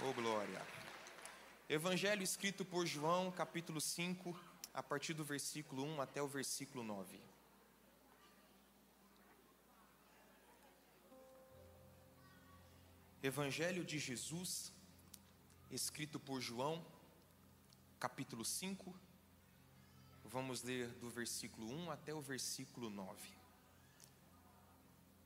[0.00, 0.64] Oh, glória.
[1.68, 4.38] Evangelho escrito por João, capítulo 5,
[4.72, 7.20] a partir do versículo 1 até o versículo 9.
[13.20, 14.72] Evangelho de Jesus,
[15.68, 16.86] escrito por João,
[17.98, 18.94] capítulo 5.
[20.26, 23.20] Vamos ler do versículo 1 até o versículo 9.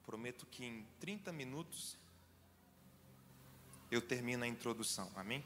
[0.07, 1.98] Prometo que em 30 minutos
[3.93, 5.12] eu termino a introdução.
[5.14, 5.45] Amém?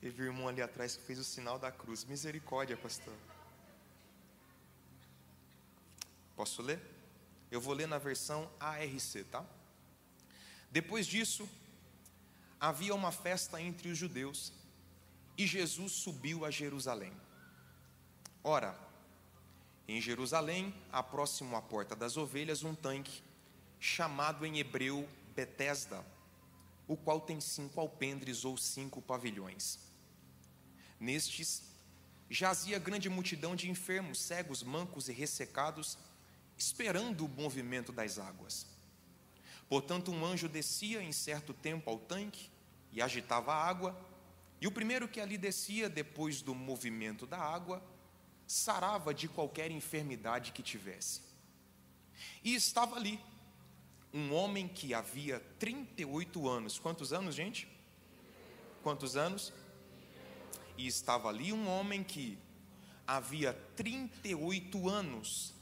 [0.00, 2.04] Teve um irmão ali atrás que fez o sinal da cruz.
[2.04, 3.14] Misericórdia, pastor.
[6.34, 6.80] Posso ler?
[7.48, 9.46] Eu vou ler na versão ARC, tá?
[10.68, 11.48] Depois disso,
[12.58, 14.52] havia uma festa entre os judeus
[15.38, 17.12] e Jesus subiu a Jerusalém.
[18.42, 18.76] Ora,
[19.88, 23.22] em Jerusalém, há próximo à porta das ovelhas, um tanque,
[23.78, 26.04] chamado em hebreu Betesda,
[26.88, 29.78] o qual tem cinco alpendres ou cinco pavilhões.
[30.98, 31.62] Nestes
[32.28, 35.96] jazia grande multidão de enfermos, cegos, mancos e ressecados,
[36.56, 38.66] esperando o movimento das águas.
[39.68, 42.50] Portanto, um anjo descia em certo tempo ao tanque
[42.92, 43.96] e agitava a água,
[44.60, 47.82] e o primeiro que ali descia, depois do movimento da água,
[48.46, 51.20] sarava de qualquer enfermidade que tivesse.
[52.42, 53.20] E estava ali
[54.12, 56.78] um homem que havia 38 anos.
[56.78, 57.68] Quantos anos, gente?
[58.82, 59.52] Quantos anos?
[60.78, 62.38] E estava ali um homem que
[63.06, 65.54] havia 38 anos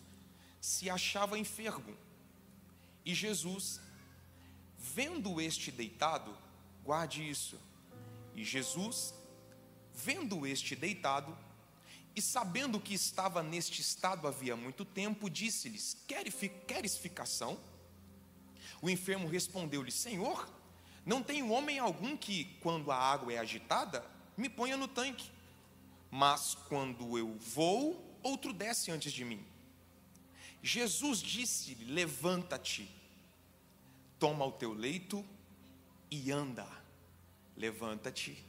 [0.61, 1.97] se achava enfermo.
[3.05, 3.81] E Jesus,
[4.79, 6.37] vendo este deitado,
[6.83, 7.59] guarde isso.
[8.35, 9.15] E Jesus,
[9.93, 11.37] vendo este deitado,
[12.17, 17.59] e sabendo que estava neste estado havia muito tempo, disse-lhes: Queres ficação?
[18.81, 20.49] O enfermo respondeu-lhe: Senhor,
[21.05, 24.05] não tem homem algum que, quando a água é agitada,
[24.37, 25.31] me ponha no tanque.
[26.11, 29.45] Mas quando eu vou, outro desce antes de mim.
[30.63, 32.89] Jesus disse-lhe: Levanta-te,
[34.21, 35.25] toma o teu leito
[36.11, 36.67] e anda.
[37.57, 38.45] Levanta-te,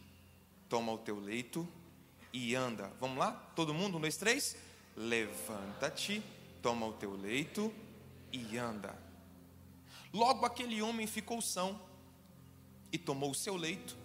[0.69, 1.84] toma o teu leito e
[2.56, 2.91] anda.
[3.00, 3.31] Vamos lá?
[3.56, 3.97] Todo mundo?
[3.97, 4.57] Um, dois, três.
[4.96, 6.22] Levanta-te,
[6.62, 7.73] toma o teu leito
[8.31, 8.97] e anda.
[10.13, 11.79] Logo aquele homem ficou são
[12.91, 13.95] e tomou o seu leito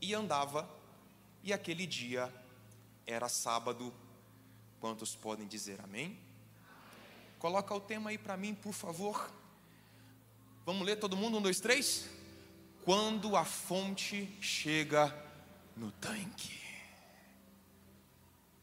[0.00, 0.68] e andava,
[1.42, 2.32] e aquele dia
[3.06, 3.92] era sábado.
[4.80, 6.18] Quantos podem dizer amém?
[7.38, 9.32] Coloca o tema aí para mim, por favor.
[10.64, 11.38] Vamos ler todo mundo?
[11.38, 12.08] Um, dois, três.
[12.84, 15.14] Quando a fonte chega
[15.76, 16.57] no tanque.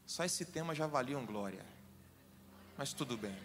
[0.06, 1.64] Só esse tema já valia um glória.
[2.78, 3.36] Mas tudo bem.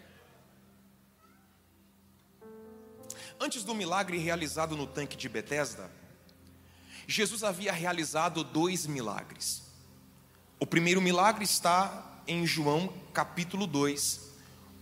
[3.39, 5.89] Antes do milagre realizado no tanque de Betesda,
[7.07, 9.63] Jesus havia realizado dois milagres.
[10.59, 14.29] O primeiro milagre está em João capítulo 2,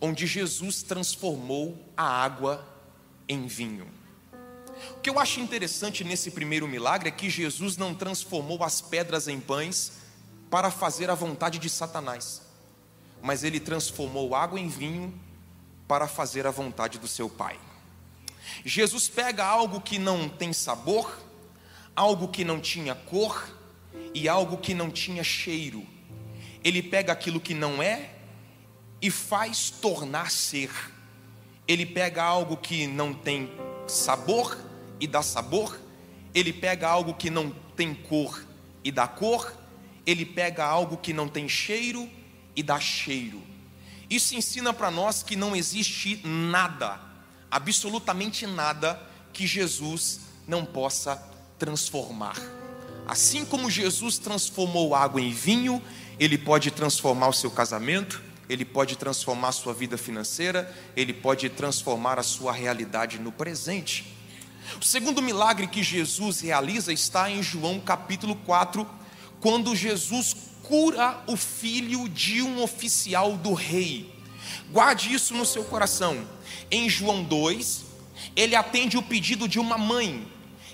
[0.02, 2.68] onde Jesus transformou a água
[3.30, 3.90] em vinho.
[4.98, 9.30] O que eu acho interessante nesse primeiro milagre é que Jesus não transformou as pedras
[9.30, 9.99] em pães
[10.50, 12.42] para fazer a vontade de Satanás,
[13.22, 15.14] mas ele transformou água em vinho
[15.88, 17.60] para fazer a vontade do seu Pai.
[18.66, 21.18] Jesus pega algo que não tem sabor,
[21.96, 23.48] algo que não tinha cor
[24.14, 25.86] e algo que não tinha cheiro.
[26.64, 28.16] Ele pega aquilo que não é
[29.02, 30.72] e faz tornar ser.
[31.68, 33.52] Ele pega algo que não tem
[33.88, 34.58] sabor
[35.00, 35.80] e dá sabor,
[36.34, 38.44] ele pega algo que não tem cor
[38.84, 39.54] e dá cor,
[40.10, 42.10] ele pega algo que não tem cheiro
[42.56, 43.42] e dá cheiro.
[44.10, 47.00] Isso ensina para nós que não existe nada,
[47.52, 49.00] absolutamente nada,
[49.32, 51.16] que Jesus não possa
[51.60, 52.36] transformar.
[53.08, 55.82] Assim como Jesus transformou água em vinho,
[56.20, 61.50] ele pode transformar o seu casamento, ele pode transformar a sua vida financeira, ele pode
[61.50, 64.18] transformar a sua realidade no presente.
[64.82, 68.99] O segundo milagre que Jesus realiza está em João capítulo 4,
[69.40, 74.10] quando Jesus cura o filho de um oficial do rei.
[74.72, 76.28] Guarde isso no seu coração.
[76.70, 77.86] Em João 2,
[78.36, 80.28] ele atende o pedido de uma mãe.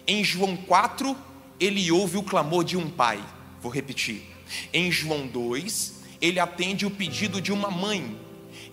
[0.05, 1.15] Em João 4,
[1.59, 3.23] ele ouve o clamor de um pai.
[3.61, 4.21] Vou repetir.
[4.73, 8.19] Em João 2, ele atende o pedido de uma mãe.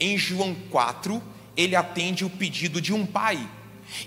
[0.01, 1.23] Em João 4,
[1.57, 3.49] ele atende o pedido de um pai.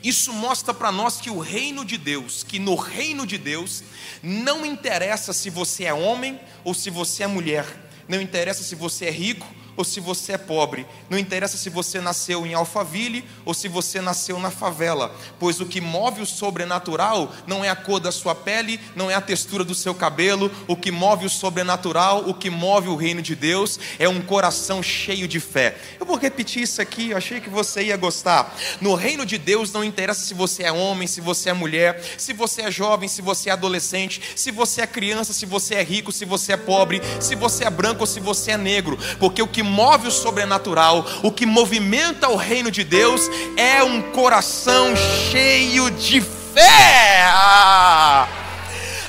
[0.03, 3.83] Isso mostra para nós que o reino de Deus, que no reino de Deus,
[4.21, 7.65] não interessa se você é homem ou se você é mulher,
[8.07, 9.45] não interessa se você é rico
[9.77, 10.85] ou se você é pobre.
[11.09, 15.65] Não interessa se você nasceu em Alphaville ou se você nasceu na favela, pois o
[15.65, 19.63] que move o sobrenatural não é a cor da sua pele, não é a textura
[19.63, 23.79] do seu cabelo, o que move o sobrenatural, o que move o reino de Deus
[23.99, 25.77] é um coração cheio de fé.
[25.99, 28.55] Eu vou repetir isso aqui, eu achei que você ia gostar.
[28.81, 32.33] No reino de Deus não interessa se você é homem, se você é mulher, se
[32.33, 36.11] você é jovem, se você é adolescente, se você é criança, se você é rico,
[36.11, 39.47] se você é pobre, se você é branco ou se você é negro, porque o
[39.47, 43.21] que move o sobrenatural, o que movimenta o reino de Deus
[43.57, 47.25] é um coração cheio de fé.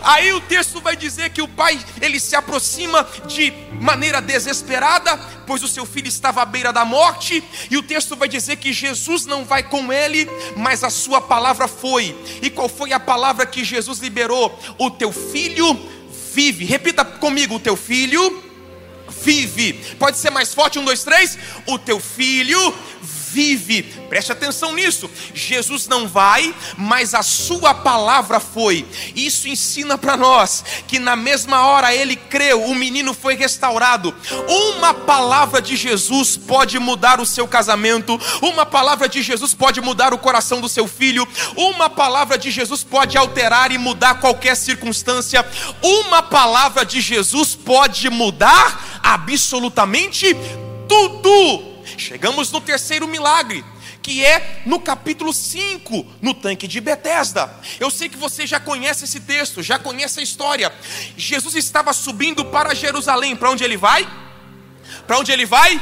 [0.02, 5.64] Aí o texto vai dizer que o pai, ele se aproxima de maneira desesperada, pois
[5.64, 9.26] o seu filho estava à beira da morte, e o texto vai dizer que Jesus
[9.26, 12.16] não vai com ele, mas a sua palavra foi.
[12.40, 14.56] E qual foi a palavra que Jesus liberou?
[14.78, 15.76] O teu filho
[16.32, 16.64] vive.
[16.64, 18.45] Repita comigo: o teu filho
[19.26, 19.72] vive.
[19.98, 20.78] Pode ser mais forte?
[20.78, 21.36] Um, dois, três.
[21.66, 22.74] O teu filho
[23.36, 23.82] vive.
[24.08, 25.10] Preste atenção nisso.
[25.34, 28.86] Jesus não vai, mas a sua palavra foi.
[29.14, 34.14] Isso ensina para nós que na mesma hora ele creu, o menino foi restaurado.
[34.48, 40.14] Uma palavra de Jesus pode mudar o seu casamento, uma palavra de Jesus pode mudar
[40.14, 45.46] o coração do seu filho, uma palavra de Jesus pode alterar e mudar qualquer circunstância.
[45.82, 50.34] Uma palavra de Jesus pode mudar absolutamente
[50.88, 51.75] tudo.
[51.96, 53.64] Chegamos no terceiro milagre,
[54.02, 57.52] que é no capítulo 5, no tanque de Betesda.
[57.78, 60.72] Eu sei que você já conhece esse texto, já conhece a história.
[61.16, 63.36] Jesus estava subindo para Jerusalém.
[63.36, 64.08] Para onde ele vai?
[65.06, 65.80] Para onde ele vai?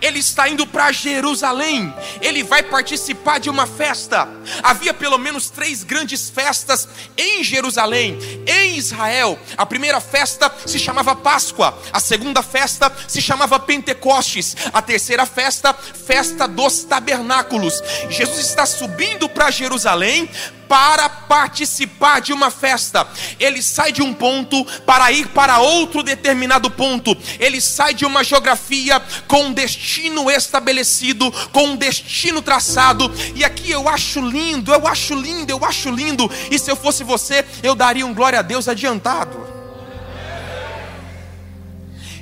[0.00, 4.28] Ele está indo para Jerusalém, ele vai participar de uma festa.
[4.62, 9.38] Havia pelo menos três grandes festas em Jerusalém, em Israel.
[9.56, 15.74] A primeira festa se chamava Páscoa, a segunda festa se chamava Pentecostes, a terceira festa,
[15.74, 17.82] Festa dos Tabernáculos.
[18.08, 20.28] Jesus está subindo para Jerusalém
[20.68, 23.06] para participar de uma festa.
[23.40, 27.16] Ele sai de um ponto para ir para outro determinado ponto.
[27.40, 33.10] Ele sai de uma geografia com um destino estabelecido, com um destino traçado.
[33.34, 36.30] E aqui eu acho lindo, eu acho lindo, eu acho lindo.
[36.50, 39.58] E se eu fosse você, eu daria um glória a Deus adiantado.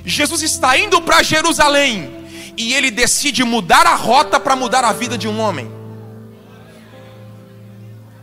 [0.05, 5.17] Jesus está indo para Jerusalém e ele decide mudar a rota para mudar a vida
[5.17, 5.76] de um homem.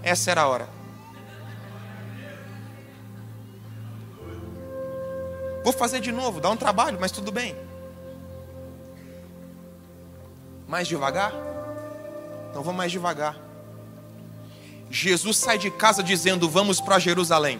[0.04, 0.68] Essa era a hora.
[5.64, 7.56] Vou fazer de novo, dá um trabalho, mas tudo bem.
[10.68, 11.32] Mais devagar?
[12.50, 13.34] Então vamos mais devagar.
[14.90, 17.58] Jesus sai de casa dizendo: Vamos para Jerusalém.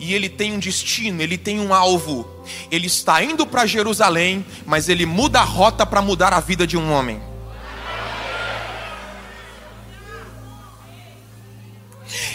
[0.00, 2.28] E ele tem um destino, ele tem um alvo.
[2.70, 6.76] Ele está indo para Jerusalém, mas ele muda a rota para mudar a vida de
[6.76, 7.35] um homem.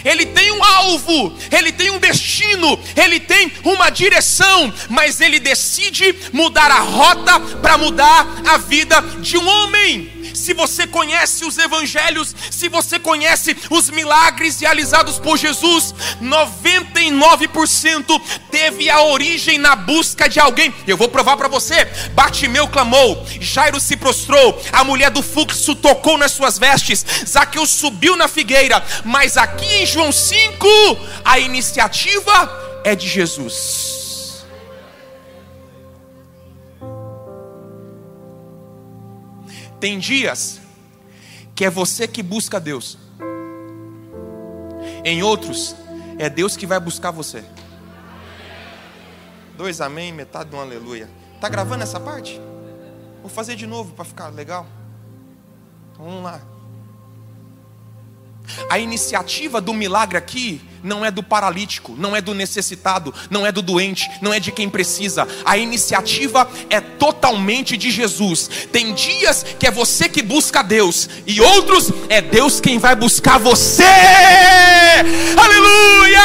[0.04, 6.14] Ele tem um alvo, ele tem um destino, ele tem uma direção, mas ele decide
[6.32, 12.34] mudar a rota para mudar a vida de um homem se você conhece os evangelhos,
[12.50, 18.20] se você conhece os milagres realizados por Jesus, 99%
[18.50, 20.72] teve a origem na busca de alguém.
[20.86, 21.84] Eu vou provar para você.
[22.12, 28.16] Batimeu clamou, Jairo se prostrou, a mulher do fluxo tocou nas suas vestes, Zaqueu subiu
[28.16, 30.68] na figueira, mas aqui em João 5,
[31.24, 34.01] a iniciativa é de Jesus.
[39.82, 40.60] Tem dias
[41.56, 42.96] que é você que busca Deus.
[45.04, 45.74] Em outros,
[46.20, 47.44] é Deus que vai buscar você.
[49.56, 51.10] Dois amém, metade de um aleluia.
[51.40, 52.40] Tá gravando essa parte?
[53.22, 54.68] Vou fazer de novo para ficar legal.
[55.90, 56.40] Então, vamos lá.
[58.70, 63.52] A iniciativa do milagre aqui não é do paralítico, não é do necessitado, não é
[63.52, 65.26] do doente, não é de quem precisa.
[65.44, 68.48] A iniciativa é totalmente de Jesus.
[68.72, 73.38] Tem dias que é você que busca Deus, e outros é Deus quem vai buscar
[73.38, 73.82] você.
[75.36, 76.22] Aleluia!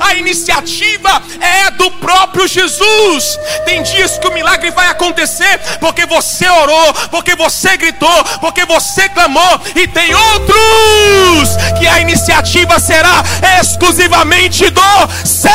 [0.00, 3.38] A iniciativa é do próprio Jesus.
[3.64, 9.08] Tem dias que o milagre vai acontecer porque você orou, porque você gritou, porque você
[9.08, 13.22] clamou, e tem outros que a iniciativa será
[13.66, 14.80] exclusivamente do
[15.24, 15.50] céu.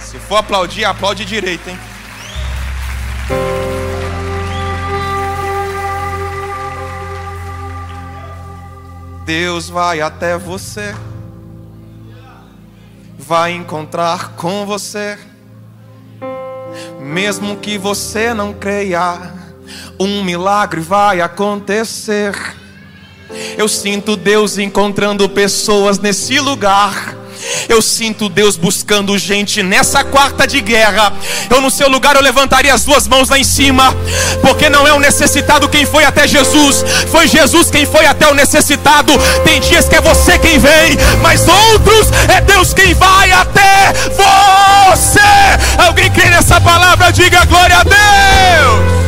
[0.00, 1.78] Se for aplaudir, aplaude direito, hein?
[9.26, 10.94] Deus vai até você,
[13.18, 15.18] vai encontrar com você,
[16.98, 19.47] mesmo que você não creia,
[19.98, 22.34] um milagre vai acontecer.
[23.56, 27.18] Eu sinto Deus encontrando pessoas nesse lugar
[27.68, 31.12] eu sinto Deus buscando gente nessa quarta de guerra.
[31.50, 33.94] Eu no seu lugar eu levantaria as duas mãos lá em cima,
[34.40, 38.34] porque não é o necessitado quem foi até Jesus, foi Jesus quem foi até o
[38.34, 39.12] necessitado.
[39.44, 45.20] Tem dias que é você quem vem, mas outros é Deus quem vai até você.
[45.78, 47.12] Alguém crê nessa palavra?
[47.12, 49.07] Diga glória a Deus.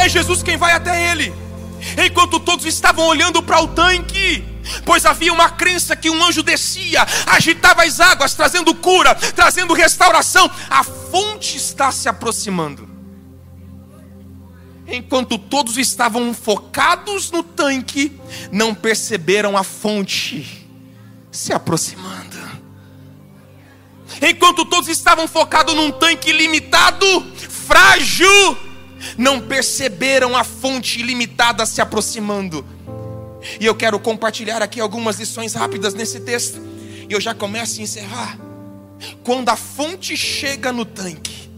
[0.00, 1.32] É Jesus quem vai até ele.
[2.06, 4.42] Enquanto todos estavam olhando para o tanque,
[4.84, 10.50] pois havia uma crença que um anjo descia, agitava as águas, trazendo cura, trazendo restauração.
[10.70, 12.88] A fonte está se aproximando.
[14.86, 18.18] Enquanto todos estavam focados no tanque,
[18.50, 20.66] não perceberam a fonte
[21.30, 22.40] se aproximando.
[24.22, 27.06] Enquanto todos estavam focados num tanque limitado,
[27.66, 28.69] frágil,
[29.16, 32.64] não perceberam a fonte limitada se aproximando.
[33.58, 36.60] E eu quero compartilhar aqui algumas lições rápidas nesse texto.
[37.08, 38.38] E eu já começo a encerrar.
[39.24, 41.50] Quando a fonte chega no tanque,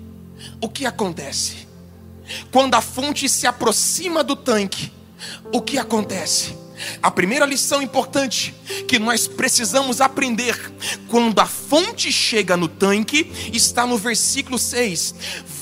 [0.60, 1.66] o que acontece?
[2.50, 4.92] Quando a fonte se aproxima do tanque,
[5.52, 6.56] o que acontece?
[7.02, 8.54] A primeira lição importante
[8.88, 10.72] que nós precisamos aprender
[11.08, 15.14] quando a fonte chega no tanque está no versículo 6.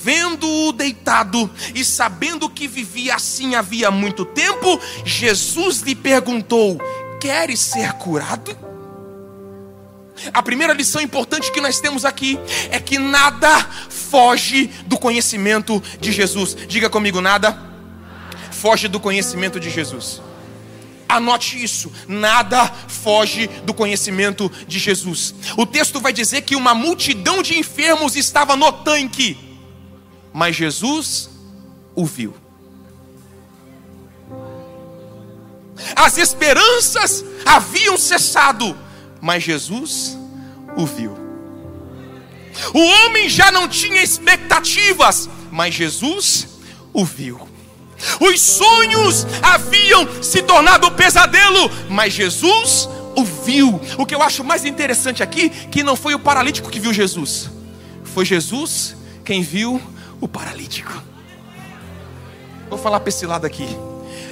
[0.02, 6.80] Vendo-o deitado e sabendo que vivia assim havia muito tempo, Jesus lhe perguntou:
[7.20, 8.56] Queres ser curado?
[10.32, 12.38] A primeira lição importante que nós temos aqui
[12.70, 16.56] é que nada foge do conhecimento de Jesus.
[16.68, 17.58] Diga comigo, nada
[18.50, 20.20] foge do conhecimento de Jesus.
[21.08, 25.34] Anote isso, nada foge do conhecimento de Jesus.
[25.56, 29.49] O texto vai dizer que uma multidão de enfermos estava no tanque,
[30.32, 31.30] mas Jesus
[31.94, 32.34] o viu.
[35.96, 38.76] As esperanças haviam cessado,
[39.20, 40.16] mas Jesus
[40.76, 41.16] o viu.
[42.74, 46.48] O homem já não tinha expectativas, mas Jesus
[46.92, 47.48] o viu.
[48.18, 53.80] Os sonhos haviam se tornado pesadelo, mas Jesus o viu.
[53.98, 57.50] O que eu acho mais interessante aqui, que não foi o paralítico que viu Jesus,
[58.04, 59.80] foi Jesus quem viu
[60.20, 60.92] o paralítico.
[62.68, 63.66] Vou falar para esse lado aqui.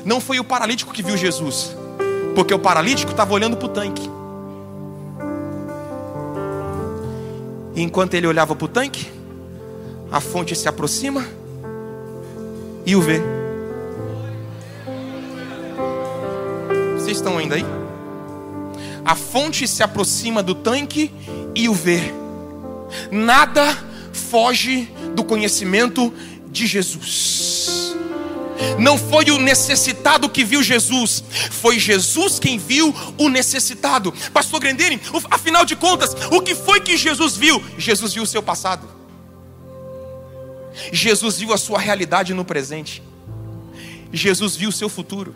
[0.05, 1.77] Não foi o paralítico que viu Jesus,
[2.35, 4.09] porque o paralítico estava olhando para o tanque.
[7.75, 9.11] E enquanto ele olhava para o tanque,
[10.11, 11.25] a fonte se aproxima
[12.85, 13.21] e o vê.
[16.95, 17.65] Vocês estão ainda aí?
[19.05, 21.13] A fonte se aproxima do tanque
[21.55, 22.13] e o vê.
[23.11, 23.77] Nada
[24.13, 26.13] foge do conhecimento
[26.51, 27.95] de Jesus.
[28.79, 34.13] Não foi o necessitado que viu Jesus, foi Jesus quem viu o necessitado.
[34.33, 35.01] Pastor Grandini,
[35.31, 37.63] afinal de contas, o que foi que Jesus viu?
[37.77, 38.89] Jesus viu o seu passado.
[40.93, 43.03] Jesus viu a sua realidade no presente.
[44.13, 45.35] Jesus viu o seu futuro.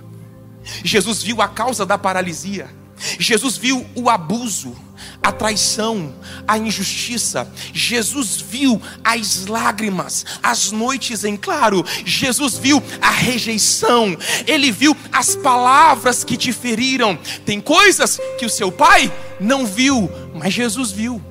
[0.84, 2.70] Jesus viu a causa da paralisia.
[3.18, 4.76] Jesus viu o abuso,
[5.22, 6.12] a traição,
[6.46, 7.48] a injustiça.
[7.72, 11.84] Jesus viu as lágrimas, as noites em claro.
[12.04, 14.16] Jesus viu a rejeição.
[14.46, 17.16] Ele viu as palavras que te feriram.
[17.46, 21.22] Tem coisas que o seu pai não viu, mas Jesus viu.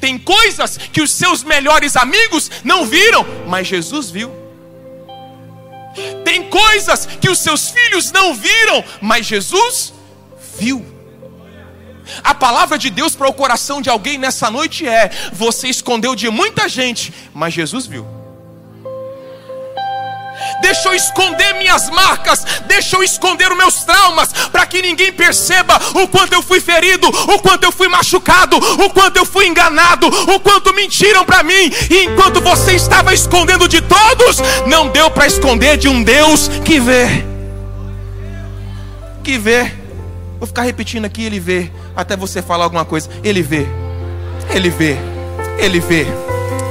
[0.00, 4.30] Tem coisas que os seus melhores amigos não viram, mas Jesus viu.
[6.24, 9.92] Tem coisas que os seus filhos não viram, mas Jesus
[10.58, 10.95] viu.
[12.22, 16.28] A palavra de Deus para o coração de alguém nessa noite é: você escondeu de
[16.30, 18.06] muita gente, mas Jesus viu
[20.60, 25.80] deixa eu esconder minhas marcas, deixa eu esconder os meus traumas, para que ninguém perceba
[25.94, 30.06] o quanto eu fui ferido, o quanto eu fui machucado, o quanto eu fui enganado,
[30.06, 35.26] o quanto mentiram para mim, e enquanto você estava escondendo de todos, não deu para
[35.26, 37.24] esconder de um Deus que vê.
[39.22, 39.72] Que vê.
[40.38, 43.08] Vou ficar repetindo aqui, ele vê, até você falar alguma coisa.
[43.24, 43.66] Ele vê.
[44.54, 44.96] Ele vê.
[45.58, 46.06] Ele vê.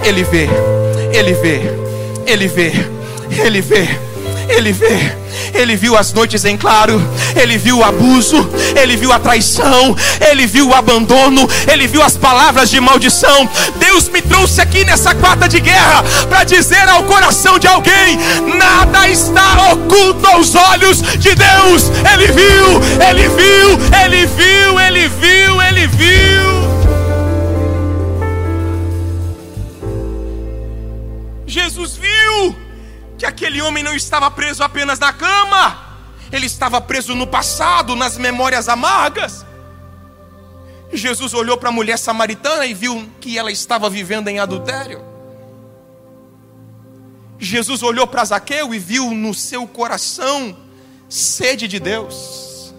[0.05, 0.47] Ele vê.
[1.13, 1.61] Ele vê.
[2.27, 2.95] Ele vê.
[3.37, 3.87] Ele vê,
[4.49, 5.24] ele vê, Ele
[5.75, 7.01] viu as noites em claro,
[7.35, 9.95] ele viu o abuso, ele viu a traição,
[10.29, 13.47] ele viu o abandono, ele viu as palavras de maldição.
[13.75, 18.17] Deus me trouxe aqui nessa quarta de guerra para dizer ao coração de alguém:
[18.57, 21.91] nada está oculto aos olhos de Deus.
[22.13, 26.65] Ele viu, ele viu, ele viu, ele viu, ele viu.
[31.45, 32.64] Jesus viu
[33.17, 35.97] que aquele homem não estava preso apenas na cama,
[36.31, 39.45] ele estava preso no passado, nas memórias amargas.
[40.91, 45.03] Jesus olhou para a mulher samaritana e viu que ela estava vivendo em adultério.
[47.37, 50.57] Jesus olhou para Zaqueu e viu no seu coração
[51.09, 52.73] sede de Deus.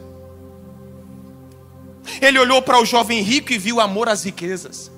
[2.21, 4.91] Ele olhou para o jovem rico e viu amor às riquezas.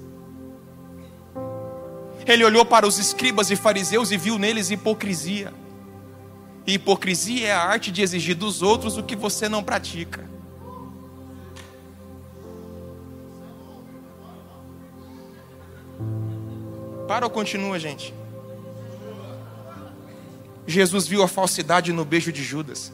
[2.29, 5.53] Ele olhou para os escribas e fariseus e viu neles hipocrisia.
[6.67, 10.29] E hipocrisia é a arte de exigir dos outros o que você não pratica.
[17.09, 18.13] Para ou continua, gente?
[20.67, 22.93] Jesus viu a falsidade no beijo de Judas,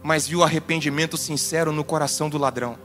[0.00, 2.78] mas viu arrependimento sincero no coração do ladrão.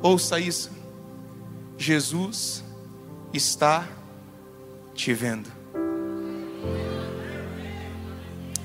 [0.00, 0.73] Ouça isso.
[1.76, 2.62] Jesus
[3.32, 3.88] está
[4.94, 5.50] te vendo.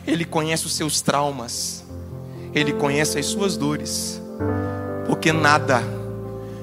[0.05, 1.83] Ele conhece os seus traumas,
[2.53, 4.21] ele conhece as suas dores,
[5.07, 5.81] porque nada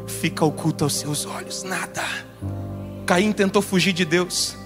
[0.07, 2.03] fica oculto aos seus olhos, nada.
[3.05, 4.57] Caim tentou fugir de Deus,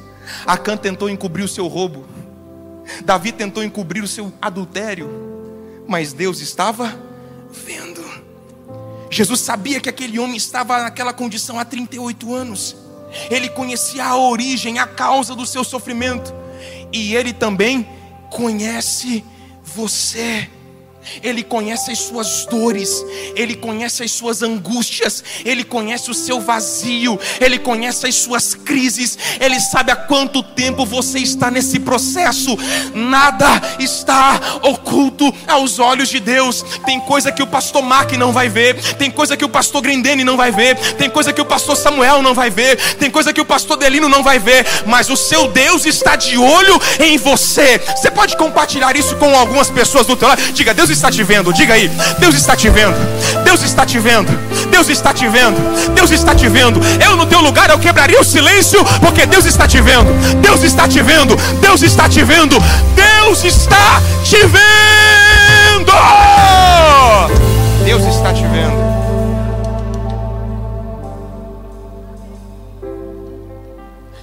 [0.47, 2.07] Acã tentou encobrir o seu roubo,
[3.05, 5.09] Davi tentou encobrir o seu adultério,
[5.87, 6.95] mas Deus estava
[7.51, 7.90] vendo.
[9.11, 12.77] Jesus sabia que aquele homem estava naquela condição há 38 anos.
[13.29, 16.33] Ele conhecia a origem, a causa do seu sofrimento.
[16.93, 17.87] E ele também
[18.31, 19.25] conhece
[19.63, 20.49] você.
[21.23, 23.05] Ele conhece as suas dores,
[23.35, 29.19] Ele conhece as suas angústias, Ele conhece o seu vazio, Ele conhece as suas crises,
[29.41, 32.57] Ele sabe há quanto tempo você está nesse processo.
[32.95, 36.63] Nada está oculto aos olhos de Deus.
[36.85, 40.25] Tem coisa que o pastor Mark não vai ver, tem coisa que o pastor Grindene
[40.25, 43.41] não vai ver, tem coisa que o pastor Samuel não vai ver, tem coisa que
[43.41, 47.79] o pastor Delino não vai ver, mas o seu Deus está de olho em você.
[47.79, 50.43] Você pode compartilhar isso com algumas pessoas do teu lado?
[50.53, 51.89] Diga, Deus está te vendo, diga aí.
[52.19, 52.97] Deus está te vendo.
[53.45, 54.33] Deus está te vendo.
[54.71, 55.59] Deus está te vendo.
[55.95, 56.81] Deus está te vendo.
[57.03, 60.13] Eu no teu lugar eu quebraria o silêncio, porque Deus está te vendo.
[60.41, 61.37] Deus está te vendo.
[61.61, 62.57] Deus está te vendo.
[62.95, 65.93] Deus está te vendo.
[67.85, 68.91] Deus está te vendo.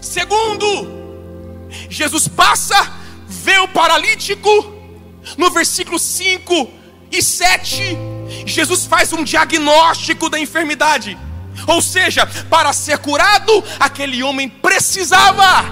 [0.02, 0.88] Segundo,
[1.90, 2.92] Jesus passa,
[3.28, 4.77] vê o paralítico
[5.36, 6.70] no versículo 5
[7.12, 7.98] e 7,
[8.46, 11.18] Jesus faz um diagnóstico da enfermidade.
[11.68, 15.66] Ou seja, para ser curado, aquele homem precisava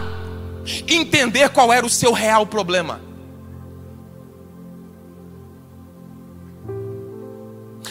[0.88, 3.02] entender qual era o seu real problema.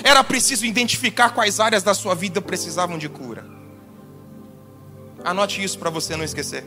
[0.03, 3.47] Era preciso identificar quais áreas da sua vida precisavam de cura.
[5.25, 6.67] Anote isso para você não esquecer.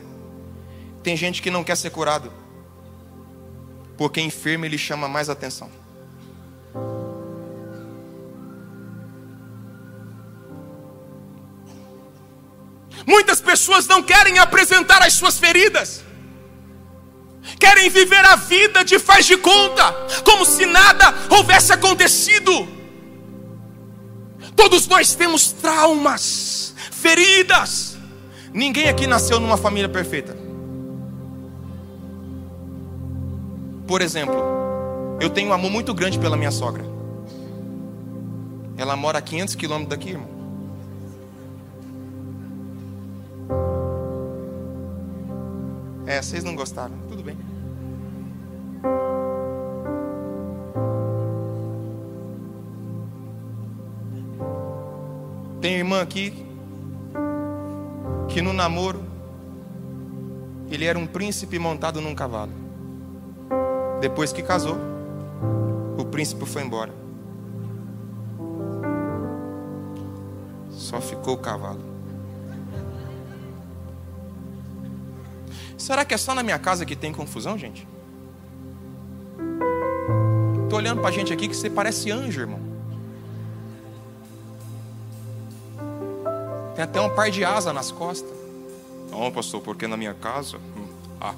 [1.02, 2.32] Tem gente que não quer ser curado
[3.98, 5.68] porque enfermo ele chama mais atenção.
[13.04, 16.04] Muitas pessoas não querem apresentar as suas feridas,
[17.58, 19.92] querem viver a vida de faz de conta,
[20.24, 22.68] como se nada houvesse acontecido.
[24.54, 27.96] Todos nós temos traumas, feridas.
[28.52, 30.47] Ninguém aqui nasceu numa família perfeita.
[33.88, 34.36] Por exemplo,
[35.18, 36.84] eu tenho um amor muito grande pela minha sogra.
[38.76, 40.28] Ela mora a 500 quilômetros daqui, irmão.
[46.06, 46.94] É, vocês não gostaram.
[47.08, 47.38] Tudo bem.
[55.62, 56.46] Tem irmã aqui
[58.28, 59.02] que no namoro
[60.70, 62.67] ele era um príncipe montado num cavalo.
[64.00, 64.76] Depois que casou,
[65.98, 66.92] o príncipe foi embora.
[70.70, 71.80] Só ficou o cavalo.
[75.76, 77.86] Será que é só na minha casa que tem confusão, gente?
[80.68, 82.60] Tô olhando pra gente aqui que você parece anjo, irmão.
[86.74, 88.36] Tem até um par de asa nas costas.
[89.10, 90.58] Não, pastor, porque na minha casa.
[90.58, 90.86] Hum,
[91.20, 91.34] ah,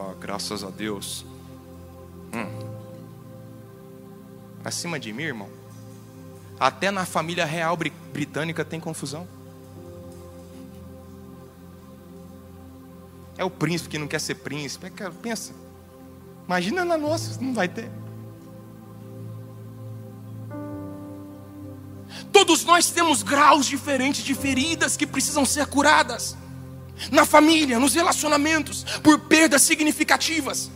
[0.00, 1.26] Oh, graças a Deus.
[4.68, 5.48] Acima de mim, irmão.
[6.60, 9.26] Até na família real britânica tem confusão.
[13.38, 14.86] É o príncipe que não quer ser príncipe.
[14.86, 15.54] É, pensa.
[16.44, 17.90] Imagina na nossa, não vai ter.
[22.30, 26.36] Todos nós temos graus diferentes de feridas que precisam ser curadas.
[27.10, 30.70] Na família, nos relacionamentos, por perdas significativas.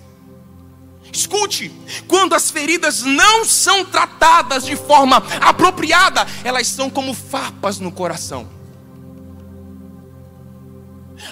[1.13, 1.71] Escute,
[2.09, 8.49] quando as feridas não são tratadas de forma apropriada, elas são como farpas no coração.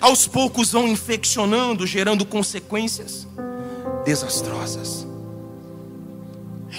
[0.00, 3.26] Aos poucos vão infeccionando, gerando consequências
[4.04, 5.06] desastrosas.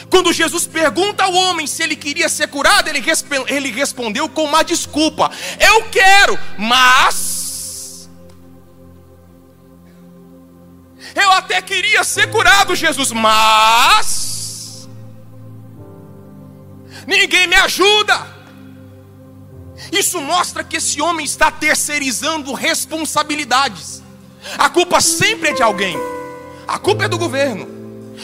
[0.09, 3.03] Quando Jesus pergunta ao homem se ele queria ser curado, ele,
[3.47, 7.30] ele respondeu com uma desculpa: Eu quero, mas.
[11.15, 14.87] Eu até queria ser curado, Jesus, mas.
[17.07, 18.27] Ninguém me ajuda.
[19.91, 24.01] Isso mostra que esse homem está terceirizando responsabilidades.
[24.57, 25.97] A culpa sempre é de alguém.
[26.67, 27.67] A culpa é do governo.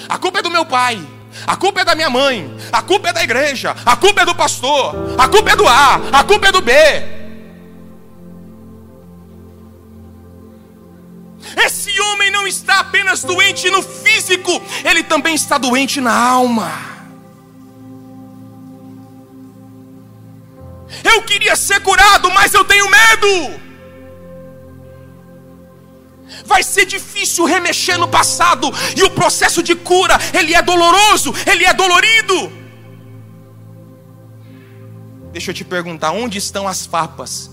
[0.07, 1.05] A culpa é do meu pai.
[1.45, 4.33] A culpa é da minha mãe, a culpa é da igreja, a culpa é do
[4.33, 6.73] pastor, a culpa é do A, a culpa é do B.
[11.55, 14.51] Esse homem não está apenas doente no físico,
[14.83, 16.71] ele também está doente na alma.
[21.03, 23.67] Eu queria ser curado, mas eu tenho medo
[26.45, 31.65] vai ser difícil remexer no passado, e o processo de cura, ele é doloroso, ele
[31.65, 32.51] é dolorido.
[35.31, 37.51] Deixa eu te perguntar, onde estão as farpas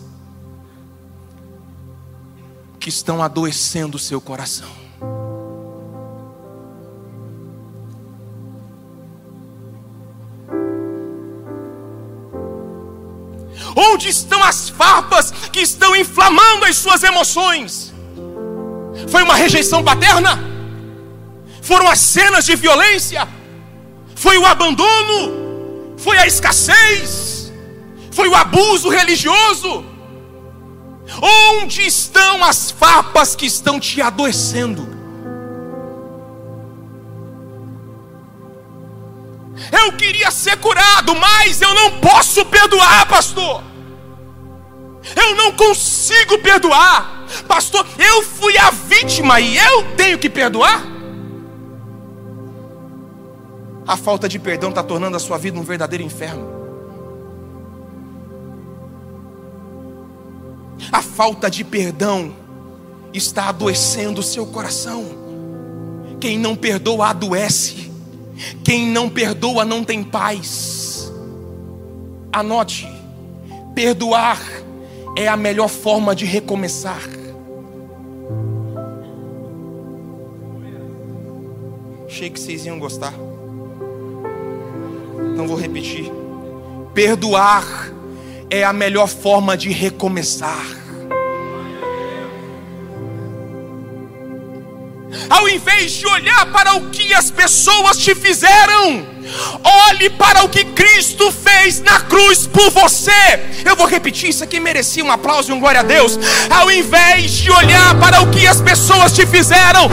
[2.85, 4.69] que estão adoecendo o seu coração?
[13.75, 17.95] Onde estão as farpas que estão inflamando as suas emoções?
[19.09, 20.39] Foi uma rejeição paterna?
[21.63, 23.27] Foram as cenas de violência?
[24.15, 25.95] Foi o abandono?
[25.97, 27.51] Foi a escassez?
[28.11, 29.94] Foi o abuso religioso?
[31.23, 34.95] Onde estão as farpas que estão te adoecendo?
[39.71, 43.63] Eu queria ser curado, mas eu não posso perdoar, pastor.
[45.15, 47.27] Eu não consigo perdoar.
[47.47, 50.83] Pastor, eu fui a vítima e eu tenho que perdoar?
[53.87, 56.54] A falta de perdão está tornando a sua vida um verdadeiro inferno.
[60.91, 62.35] A falta de perdão
[63.13, 65.05] está adoecendo o seu coração.
[66.21, 67.93] Quem não perdoa adoece.
[68.65, 71.13] Quem não perdoa não tem paz.
[72.33, 72.89] Anote:
[73.75, 74.41] perdoar
[75.17, 77.03] é a melhor forma de recomeçar.
[82.07, 83.13] Achei que vocês iam gostar.
[85.37, 86.11] Não vou repetir.
[86.93, 87.93] Perdoar
[88.51, 90.65] é a melhor forma de recomeçar.
[95.31, 99.15] Ao invés de olhar para o que as pessoas te fizeram,
[99.89, 103.41] Olhe para o que Cristo fez na cruz por você.
[103.65, 106.19] Eu vou repetir, isso aqui merecia um aplauso e um glória a Deus.
[106.51, 109.89] Ao invés de olhar para o que as pessoas te fizeram,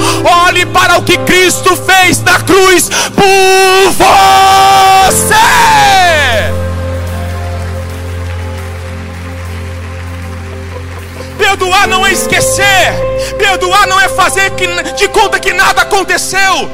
[0.46, 4.11] olhe para o que Cristo fez na cruz por você.
[13.62, 14.50] Perdoar não é fazer
[14.98, 16.68] de conta que nada aconteceu.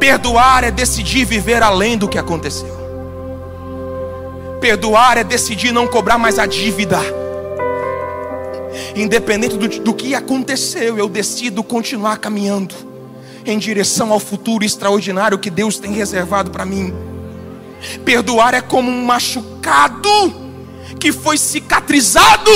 [0.00, 2.82] Perdoar é decidir viver além do que aconteceu.
[4.60, 6.98] Perdoar é decidir não cobrar mais a dívida.
[8.96, 12.74] Independente do, do que aconteceu, eu decido continuar caminhando
[13.46, 16.92] em direção ao futuro extraordinário que Deus tem reservado para mim.
[18.04, 20.34] Perdoar é como um machucado
[20.98, 22.50] que foi cicatrizado.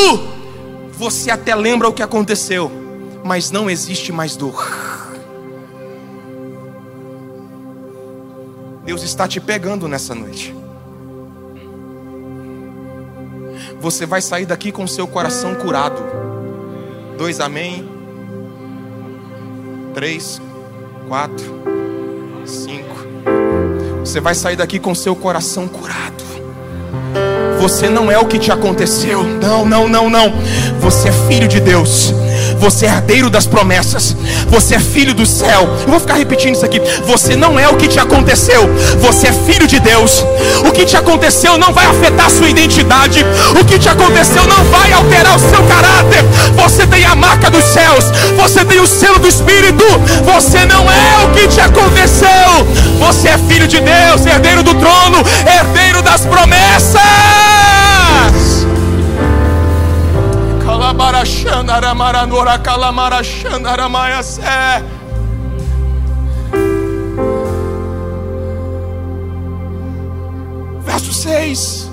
[0.93, 2.86] Você até lembra o que aconteceu,
[3.27, 4.65] mas não existe mais dor.
[8.85, 10.55] Deus está te pegando nessa noite.
[13.81, 16.01] Você vai sair daqui com seu coração curado.
[17.19, 17.89] Dois amém.
[19.93, 20.41] Três,
[21.09, 21.62] quatro,
[22.45, 22.97] cinco.
[24.01, 26.25] Você vai sair daqui com seu coração curado.
[27.61, 29.25] Você não é o que te aconteceu.
[29.25, 30.33] Não, não, não, não.
[30.81, 32.12] Você é filho de Deus.
[32.59, 34.16] Você é herdeiro das promessas,
[34.49, 35.69] você é filho do céu.
[35.83, 36.81] Eu vou ficar repetindo isso aqui.
[37.07, 38.69] Você não é o que te aconteceu,
[39.01, 40.25] você é filho de Deus.
[40.66, 43.25] O que te aconteceu não vai afetar a sua identidade,
[43.61, 46.25] o que te aconteceu não vai alterar o seu caráter.
[46.55, 48.05] Você tem a marca dos céus,
[48.37, 49.85] você tem o selo do Espírito,
[50.25, 52.29] você não é o que te aconteceu,
[52.99, 57.15] você é filho de Deus, herdeiro do trono, herdeiro das promessas.
[70.81, 71.91] Verso 6.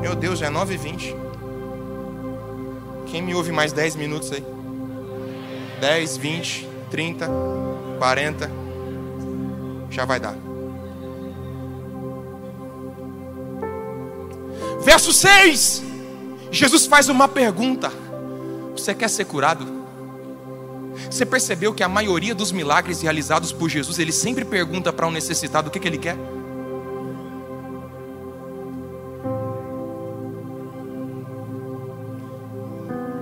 [0.00, 1.16] Meu Deus, já é 9 e 20
[3.06, 4.44] Quem me ouve mais 10 minutos aí?
[5.80, 7.30] 10, 20, 30,
[7.98, 8.50] 40.
[9.90, 10.34] Já vai dar.
[14.82, 15.89] Verso 6.
[16.50, 17.92] Jesus faz uma pergunta:
[18.76, 19.80] Você quer ser curado?
[21.10, 25.10] Você percebeu que a maioria dos milagres realizados por Jesus, ele sempre pergunta para um
[25.10, 26.16] necessitado o que, que ele quer?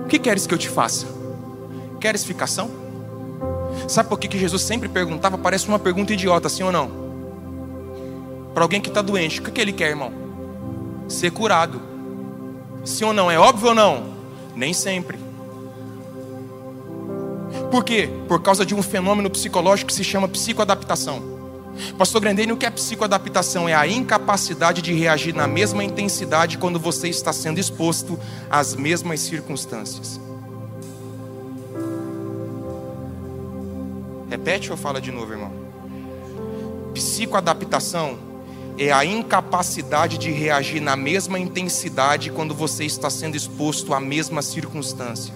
[0.03, 1.07] O que queres que eu te faça?
[2.01, 2.69] Queres ficação?
[3.87, 5.37] Sabe por que, que Jesus sempre perguntava?
[5.37, 6.91] Parece uma pergunta idiota, sim ou não?
[8.53, 10.11] Para alguém que está doente, o que, que ele quer, irmão?
[11.07, 11.88] Ser curado.
[12.85, 13.29] Sim ou não?
[13.29, 14.13] É óbvio ou não?
[14.55, 15.17] Nem sempre.
[17.71, 18.09] Por quê?
[18.27, 21.39] Por causa de um fenômeno psicológico que se chama psicoadaptação.
[21.97, 23.69] Pastor Grandene, o que é psicoadaptação?
[23.69, 29.19] É a incapacidade de reagir na mesma intensidade quando você está sendo exposto às mesmas
[29.19, 30.19] circunstâncias.
[34.29, 35.51] Repete ou fala de novo, irmão?
[36.93, 38.28] Psicoadaptação
[38.79, 44.41] é a incapacidade de reagir na mesma intensidade quando você está sendo exposto à mesma
[44.41, 45.33] circunstância.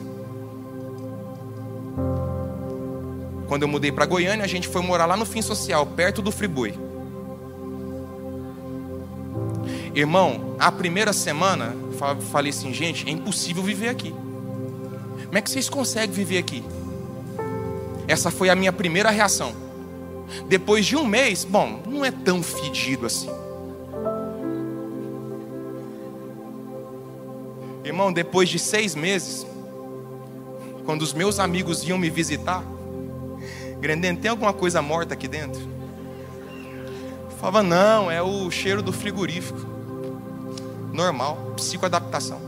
[3.49, 6.31] Quando eu mudei para Goiânia, a gente foi morar lá no Fim Social, perto do
[6.31, 6.73] Friboi.
[9.93, 11.75] Irmão, a primeira semana,
[12.31, 14.11] falei assim, gente, é impossível viver aqui.
[15.25, 16.63] Como é que vocês conseguem viver aqui?
[18.07, 19.62] Essa foi a minha primeira reação.
[20.47, 23.29] Depois de um mês, bom, não é tão fedido assim.
[27.83, 29.45] Irmão, depois de seis meses,
[30.85, 32.63] quando os meus amigos iam me visitar,
[33.79, 35.61] Grandene, tem alguma coisa morta aqui dentro?
[37.25, 39.59] Eu falava, não, é o cheiro do frigorífico.
[40.93, 42.39] Normal, psicoadaptação.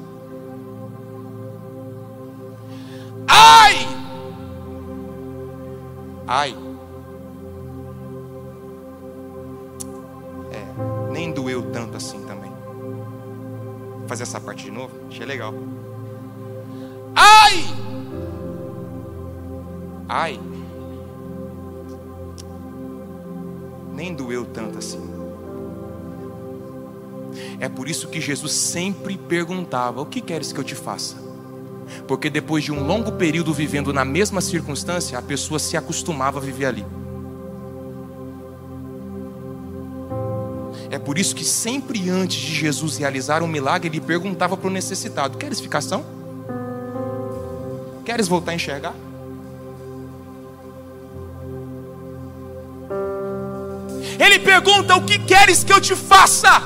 [3.28, 3.88] Ai!
[6.26, 6.56] Ai!
[14.08, 14.94] Fazer essa parte de novo?
[15.10, 15.54] Achei legal.
[17.16, 17.66] Ai!
[20.08, 20.40] Ai!
[23.94, 25.00] Nem doeu tanto assim.
[27.60, 31.16] É por isso que Jesus sempre perguntava: O que queres que eu te faça?
[32.08, 36.42] Porque depois de um longo período vivendo na mesma circunstância, a pessoa se acostumava a
[36.42, 36.86] viver ali.
[41.06, 45.38] Por isso que sempre antes de Jesus realizar um milagre, ele perguntava para o necessitado:
[45.38, 46.04] Queres ficação?
[48.04, 48.94] Queres voltar a enxergar?
[54.20, 56.62] Ele pergunta: O que queres que eu te faça?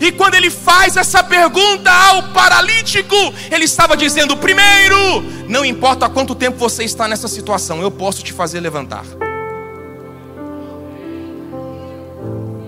[0.00, 3.16] E quando ele faz essa pergunta ao paralítico,
[3.50, 8.32] ele estava dizendo: primeiro, não importa quanto tempo você está nessa situação, eu posso te
[8.32, 9.04] fazer levantar.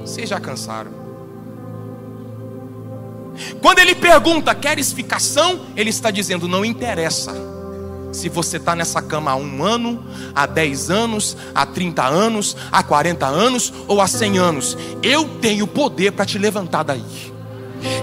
[0.00, 1.03] Vocês já cansaram.
[3.64, 5.59] Quando ele pergunta, queres ficação?
[5.74, 7.35] Ele está dizendo, não interessa.
[8.12, 12.83] Se você está nessa cama há um ano, há 10 anos, há 30 anos, há
[12.83, 17.33] 40 anos ou há 100 anos, eu tenho poder para te levantar daí.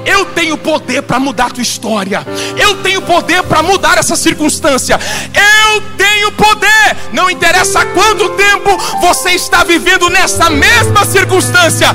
[0.05, 2.25] Eu tenho poder para mudar a tua história.
[2.57, 4.99] Eu tenho poder para mudar essa circunstância.
[5.33, 6.97] Eu tenho poder.
[7.13, 11.87] Não interessa quanto tempo você está vivendo nessa mesma circunstância.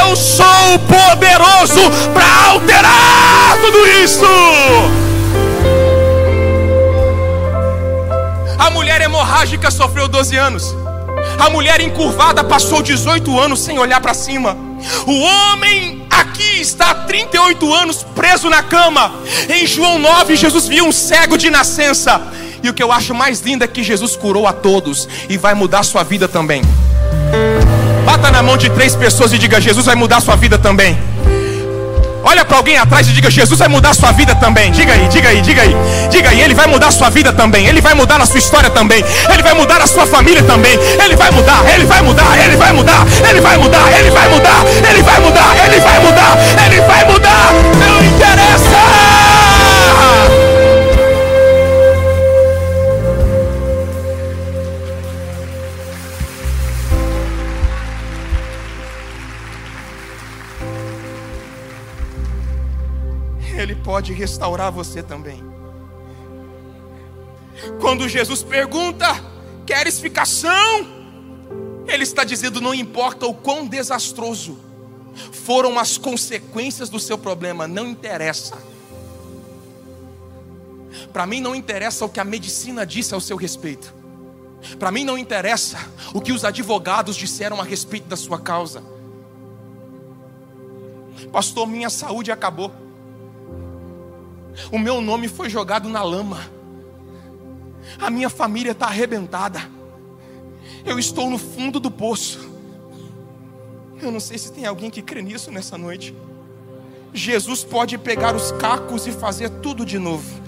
[0.00, 1.80] Eu sou poderoso
[2.12, 4.26] para alterar tudo isso.
[8.58, 10.74] A mulher hemorrágica sofreu 12 anos.
[11.38, 14.56] A mulher encurvada passou 18 anos sem olhar para cima.
[15.06, 15.99] O homem
[16.60, 19.12] está há 38 anos preso na cama.
[19.48, 22.20] Em João 9, Jesus viu um cego de nascença.
[22.62, 25.54] E o que eu acho mais lindo é que Jesus curou a todos e vai
[25.54, 26.62] mudar sua vida também.
[28.04, 30.98] Bata na mão de três pessoas e diga: Jesus vai mudar sua vida também.
[32.22, 34.70] Olha para alguém atrás e diga: Jesus vai mudar sua vida também.
[34.72, 35.74] Diga aí, diga aí, diga aí.
[36.10, 37.66] Diga aí, ele vai mudar sua vida também.
[37.66, 39.02] Ele vai mudar a sua história também.
[39.32, 40.78] Ele vai mudar a sua família também.
[41.02, 41.86] Ele vai mudar, ele
[64.10, 65.42] pode restaurar você também.
[67.80, 69.06] Quando Jesus pergunta:
[69.66, 70.50] Queres ficação?
[71.86, 74.58] Ele está dizendo: Não importa o quão desastroso
[75.32, 78.58] foram as consequências do seu problema, não interessa.
[81.12, 83.92] Para mim não interessa o que a medicina disse ao seu respeito.
[84.78, 85.78] Para mim não interessa
[86.12, 88.82] o que os advogados disseram a respeito da sua causa.
[91.32, 92.89] Pastor, minha saúde acabou.
[94.70, 96.40] O meu nome foi jogado na lama.
[97.98, 99.60] A minha família está arrebentada.
[100.84, 102.50] Eu estou no fundo do poço.
[104.00, 106.14] Eu não sei se tem alguém que crê nisso nessa noite.
[107.12, 110.40] Jesus pode pegar os cacos e fazer tudo de novo.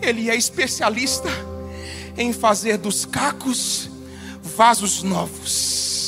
[0.00, 1.28] Ele é especialista
[2.16, 3.90] em fazer dos cacos
[4.42, 6.01] vasos novos.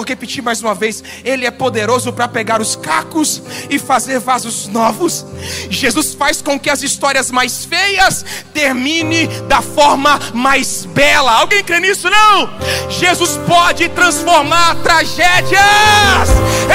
[0.00, 4.66] Vou repetir mais uma vez: Ele é poderoso para pegar os cacos e fazer vasos
[4.66, 5.26] novos.
[5.68, 11.32] Jesus faz com que as histórias mais feias termine da forma mais bela.
[11.32, 12.08] Alguém crê nisso?
[12.08, 12.48] Não?
[12.88, 15.60] Jesus pode transformar tragédias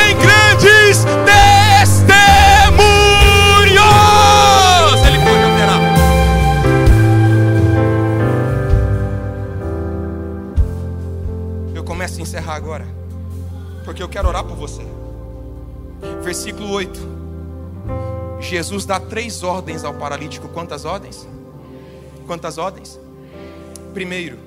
[0.07, 2.21] em grandes testemunhos.
[5.03, 5.81] Ele pode operar.
[11.73, 12.94] Eu começo a encerrar agora
[13.85, 14.81] porque eu quero orar por você.
[16.23, 16.99] Versículo 8.
[18.41, 20.49] Jesus dá três ordens ao paralítico.
[20.49, 21.27] Quantas ordens?
[22.25, 22.99] Quantas ordens?
[23.93, 24.37] Primeiro,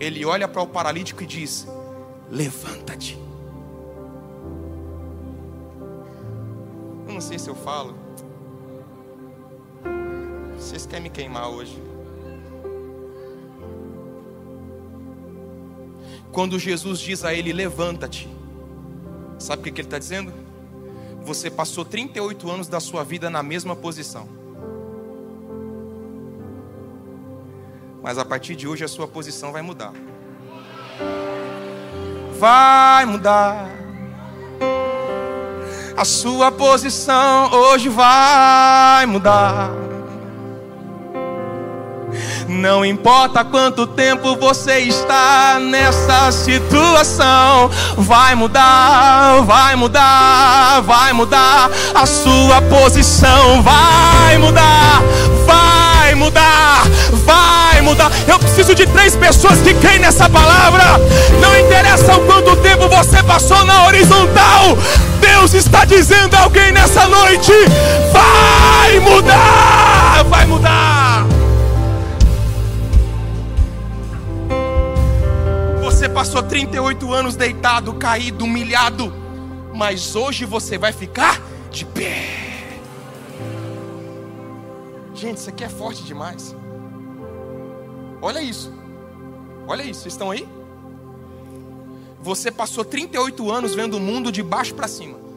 [0.00, 1.66] ele olha para o paralítico e diz:
[2.30, 3.18] Levanta-te.
[7.06, 7.94] Eu não sei se eu falo.
[10.56, 11.80] Vocês querem me queimar hoje?
[16.32, 18.28] Quando Jesus diz a ele: Levanta-te,
[19.38, 20.32] sabe o que, ele está dizendo?
[21.22, 24.28] Você passou 38 anos da sua vida na mesma posição.
[28.02, 29.92] Mas a partir de hoje a sua posição vai mudar.
[32.38, 33.68] Vai mudar.
[35.96, 39.87] A sua posição hoje vai mudar.
[42.48, 51.70] Não importa quanto tempo você está nessa situação, vai mudar, vai mudar, vai mudar.
[51.94, 55.02] A sua posição vai mudar,
[55.44, 56.84] vai mudar,
[57.26, 58.10] vai mudar.
[58.26, 60.84] Eu preciso de três pessoas que creem nessa palavra.
[61.42, 64.78] Não interessa o quanto tempo você passou na horizontal.
[65.20, 67.52] Deus está dizendo a alguém nessa noite:
[68.10, 70.97] vai mudar, vai mudar.
[76.18, 79.12] Passou 38 anos deitado, caído, humilhado,
[79.72, 82.80] mas hoje você vai ficar de pé.
[85.14, 86.56] Gente, isso aqui é forte demais.
[88.20, 88.72] Olha isso.
[89.68, 90.48] Olha isso, vocês estão aí?
[92.20, 95.27] Você passou 38 anos vendo o mundo de baixo para cima.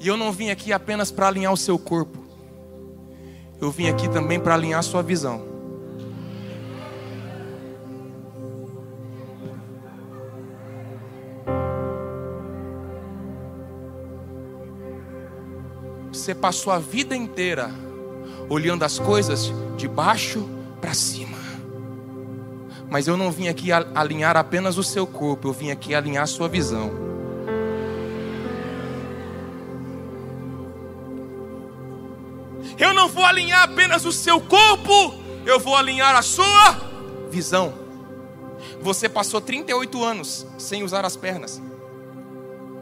[0.00, 2.24] E eu não vim aqui apenas para alinhar o seu corpo.
[3.60, 5.44] Eu vim aqui também para alinhar a sua visão.
[16.10, 17.70] Você passou a vida inteira
[18.48, 20.48] olhando as coisas de baixo
[20.80, 21.36] para cima.
[22.88, 26.26] Mas eu não vim aqui alinhar apenas o seu corpo, eu vim aqui alinhar a
[26.26, 27.09] sua visão.
[32.80, 35.14] Eu não vou alinhar apenas o seu corpo,
[35.44, 36.80] eu vou alinhar a sua
[37.30, 37.74] visão.
[38.80, 41.60] Você passou 38 anos sem usar as pernas.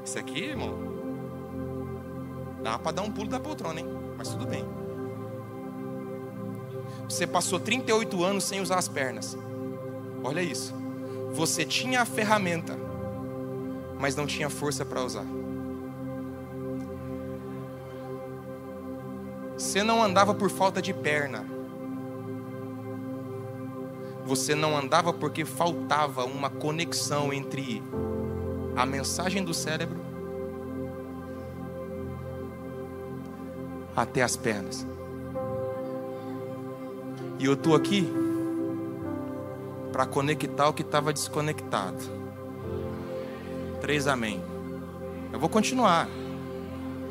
[0.05, 0.79] Isso aqui, irmão,
[2.63, 3.87] dá para dar um pulo da poltrona, hein?
[4.17, 4.65] Mas tudo bem.
[7.09, 9.37] Você passou 38 anos sem usar as pernas.
[10.23, 10.75] Olha isso.
[11.33, 12.79] Você tinha a ferramenta,
[13.99, 15.27] mas não tinha força para usar.
[19.69, 21.45] Você não andava por falta de perna.
[24.25, 27.83] Você não andava porque faltava uma conexão entre
[28.75, 29.99] a mensagem do cérebro
[33.95, 34.87] até as pernas.
[37.39, 38.11] E eu estou aqui
[39.93, 42.03] para conectar o que estava desconectado.
[43.83, 44.43] Três amém.
[45.31, 46.09] Eu vou continuar.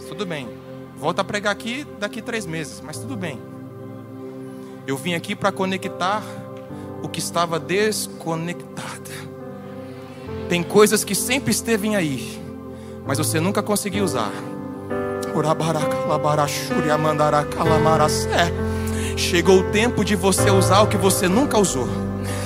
[0.10, 0.67] Tudo bem.
[0.98, 3.40] Volto a pregar aqui daqui três meses, mas tudo bem.
[4.88, 6.24] Eu vim aqui para conectar
[7.04, 9.12] o que estava desconectado.
[10.50, 12.42] Tem coisas que sempre esteve aí,
[13.06, 14.32] mas você nunca conseguiu usar.
[19.16, 21.88] Chegou o tempo de você usar o que você nunca usou.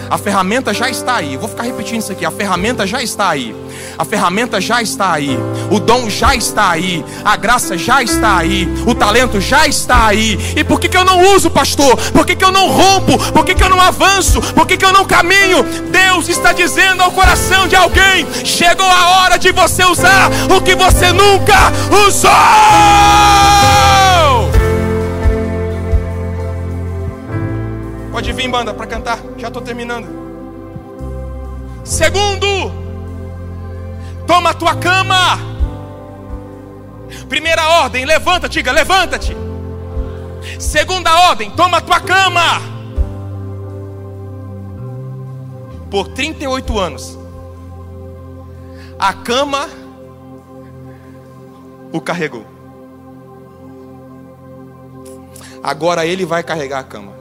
[0.10, 1.38] A ferramenta já está aí.
[1.38, 2.26] Vou ficar repetindo isso aqui.
[2.26, 3.56] A ferramenta já está aí.
[4.02, 5.38] A ferramenta já está aí.
[5.70, 7.06] O dom já está aí.
[7.24, 8.68] A graça já está aí.
[8.88, 10.40] O talento já está aí.
[10.58, 11.96] E por que, que eu não uso, pastor?
[12.12, 13.16] Por que, que eu não rompo?
[13.32, 14.42] Por que, que eu não avanço?
[14.54, 15.62] Por que, que eu não caminho?
[15.92, 20.74] Deus está dizendo ao coração de alguém: chegou a hora de você usar o que
[20.74, 21.72] você nunca
[22.08, 22.32] usou.
[28.12, 29.20] Pode vir, banda, para cantar.
[29.38, 30.08] Já estou terminando.
[31.84, 32.81] Segundo,
[34.32, 35.38] toma a tua cama.
[37.28, 39.36] Primeira ordem, levanta-te, diga, levanta-te.
[40.58, 42.62] Segunda ordem, toma a tua cama.
[45.90, 47.20] Por 38 anos,
[48.98, 49.68] a cama
[51.92, 52.46] o carregou.
[55.62, 57.12] Agora ele vai carregar a cama.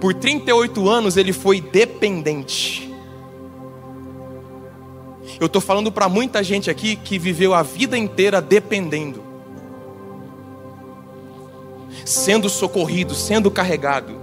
[0.00, 2.85] Por 38 anos ele foi dependente.
[5.38, 9.22] Eu estou falando para muita gente aqui que viveu a vida inteira dependendo,
[12.06, 14.14] sendo socorrido, sendo carregado.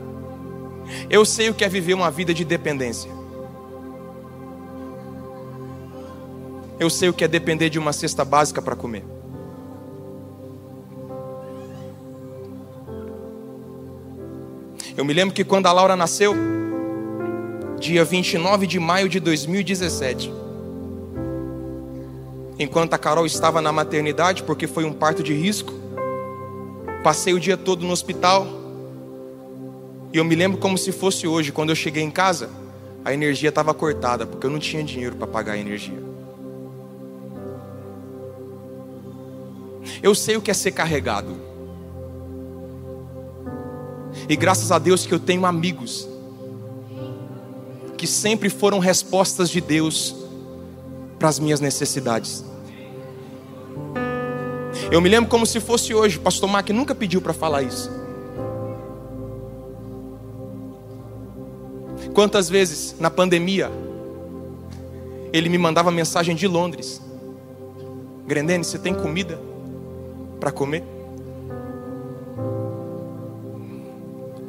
[1.09, 3.11] Eu sei o que é viver uma vida de dependência.
[6.79, 9.05] Eu sei o que é depender de uma cesta básica para comer.
[14.97, 16.35] Eu me lembro que quando a Laura nasceu,
[17.79, 20.42] dia 29 de maio de 2017,
[22.57, 25.73] enquanto a Carol estava na maternidade, porque foi um parto de risco,
[27.03, 28.47] passei o dia todo no hospital.
[30.11, 32.49] E eu me lembro como se fosse hoje, quando eu cheguei em casa,
[33.03, 36.01] a energia estava cortada, porque eu não tinha dinheiro para pagar a energia.
[40.01, 41.35] Eu sei o que é ser carregado.
[44.29, 46.07] E graças a Deus que eu tenho amigos
[47.97, 50.22] que sempre foram respostas de Deus
[51.23, 52.43] para as minhas necessidades.
[54.91, 57.89] Eu me lembro como se fosse hoje, pastor Mac nunca pediu para falar isso.
[62.13, 63.71] Quantas vezes na pandemia
[65.31, 67.01] ele me mandava mensagem de Londres:
[68.27, 69.39] Grendene, você tem comida
[70.41, 70.83] para comer?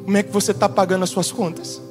[0.03, 1.81] Como é que você está pagando as suas contas?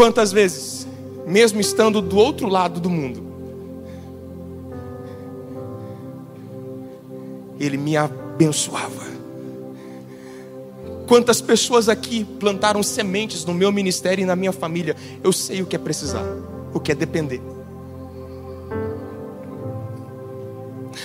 [0.00, 0.86] Quantas vezes,
[1.26, 3.22] mesmo estando do outro lado do mundo,
[7.60, 9.04] Ele me abençoava.
[11.06, 14.96] Quantas pessoas aqui plantaram sementes no meu ministério e na minha família?
[15.22, 16.24] Eu sei o que é precisar,
[16.72, 17.42] o que é depender.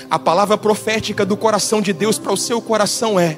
[0.10, 3.38] A palavra profética do coração de Deus para o seu coração é: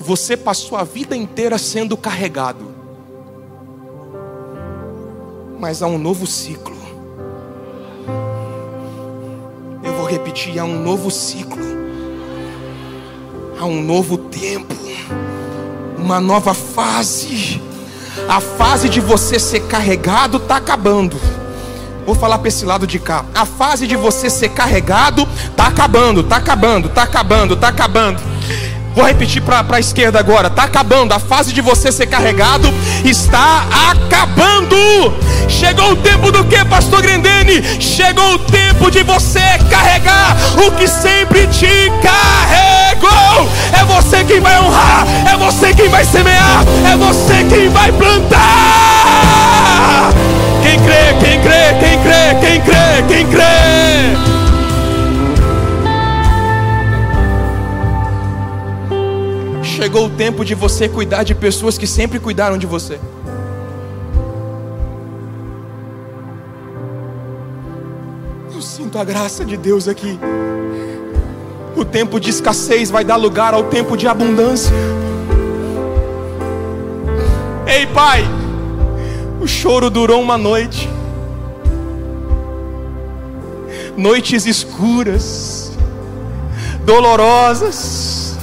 [0.00, 2.77] você passou a vida inteira sendo carregado,
[5.58, 6.76] mas há um novo ciclo.
[9.82, 11.62] Eu vou repetir: há um novo ciclo,
[13.58, 14.74] há um novo tempo,
[15.96, 17.60] uma nova fase.
[18.28, 21.16] A fase de você ser carregado está acabando.
[22.04, 23.24] Vou falar para esse lado de cá.
[23.34, 28.20] A fase de você ser carregado tá acabando, tá acabando, tá acabando, tá acabando.
[28.94, 30.50] Vou repetir para a esquerda agora.
[30.50, 31.12] Tá acabando.
[31.12, 32.68] A fase de você ser carregado
[33.04, 34.76] está acabando.
[35.48, 37.62] Chegou o tempo do que, Pastor Grendene?
[37.80, 39.40] Chegou o tempo de você
[39.70, 40.36] carregar
[40.66, 43.48] o que sempre te carregou.
[43.72, 45.06] É você quem vai honrar.
[45.32, 46.64] É você quem vai semear.
[46.92, 48.38] É você quem vai plantar.
[50.62, 54.28] Quem crê, quem crê, quem crê, quem crê, quem crê.
[59.62, 62.98] Chegou o tempo de você cuidar de pessoas que sempre cuidaram de você.
[68.88, 70.18] Sinto a graça de Deus aqui.
[71.76, 74.72] O tempo de escassez vai dar lugar ao tempo de abundância.
[77.66, 78.24] Ei, Pai,
[79.42, 80.88] o choro durou uma noite,
[83.94, 85.70] noites escuras,
[86.86, 88.38] dolorosas,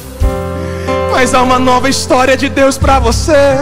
[1.12, 3.58] mas há uma nova história de Deus para você.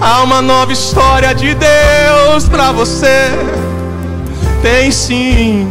[0.00, 3.61] Há uma nova história de Deus para você.
[4.62, 5.66] Tem sim.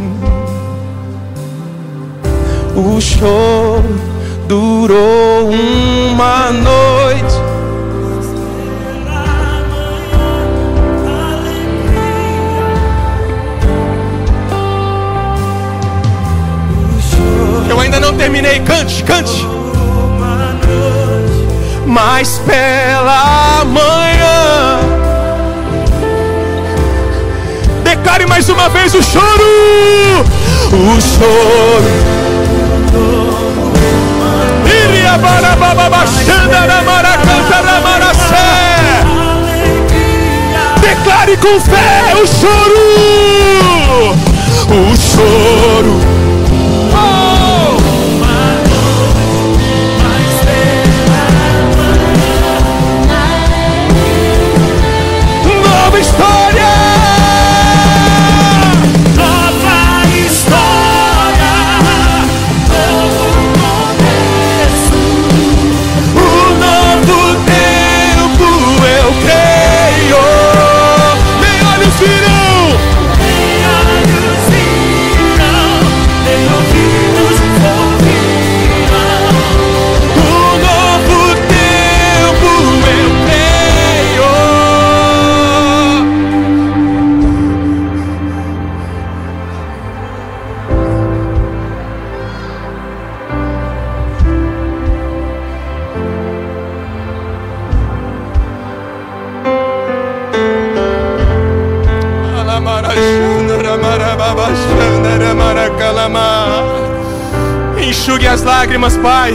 [2.76, 3.98] O choro
[4.46, 7.34] durou uma noite.
[17.70, 18.60] Eu ainda não terminei.
[18.60, 19.48] Cante, cante.
[21.86, 24.91] Mas pela manhã.
[28.02, 29.24] Declare mais uma vez o choro.
[30.72, 31.86] O choro.
[40.80, 42.74] Declare com fé o choro.
[44.68, 46.11] O choro.
[108.82, 109.32] Lágrimas, Pai.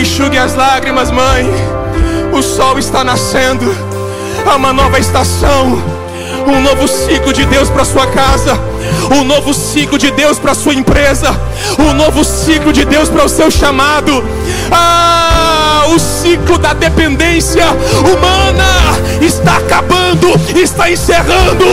[0.00, 1.44] Enxugue as lágrimas, Mãe.
[2.32, 3.66] O sol está nascendo.
[4.46, 5.82] Há uma nova estação.
[6.46, 8.58] Um novo ciclo de Deus para sua casa.
[9.10, 11.34] Um novo ciclo de Deus para sua empresa.
[11.78, 14.22] Um novo ciclo de Deus para o seu chamado.
[14.70, 17.64] Ah, o ciclo da dependência
[18.00, 18.66] humana
[19.20, 21.64] está acabando, está encerrando.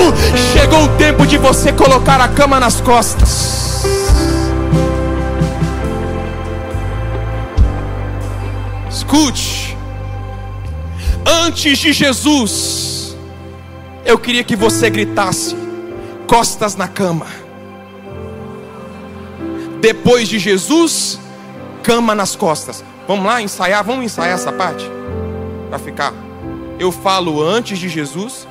[0.54, 3.55] Chegou o tempo de você colocar a cama nas costas.
[9.16, 9.78] Escute.
[11.26, 13.16] Antes de Jesus,
[14.06, 15.56] eu queria que você gritasse:
[16.28, 17.26] costas na cama.
[19.80, 21.18] Depois de Jesus,
[21.82, 22.84] cama nas costas.
[23.08, 24.86] Vamos lá ensaiar, vamos ensaiar essa parte
[25.70, 26.14] para ficar.
[26.78, 28.46] Eu falo antes de Jesus,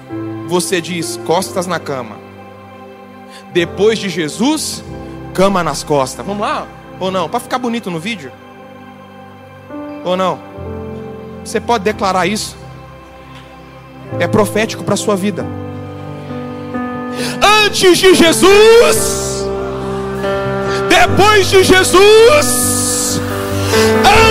[0.49, 2.17] você diz costas na cama.
[3.53, 4.83] Depois de Jesus,
[5.35, 6.25] cama nas costas.
[6.25, 6.67] Vamos lá?
[6.99, 7.29] Ou não?
[7.29, 8.33] Para ficar bonito no vídeo?
[10.05, 10.54] Ou não?
[11.45, 12.57] Você pode declarar isso?
[14.19, 15.45] É profético para a sua vida.
[17.65, 19.47] Antes de Jesus,
[20.89, 23.21] depois de Jesus,